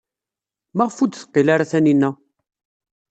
Maɣef 0.75 0.97
ur 1.03 1.07
d-teqqil 1.09 1.47
ara 1.53 1.69
Taninna? 1.71 2.09